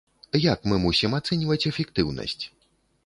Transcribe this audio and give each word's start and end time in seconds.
Як 0.43 0.63
мы 0.71 0.79
мусім 0.85 1.11
ацэньваць 1.19 1.61
эфектыўнасць? 1.73 2.43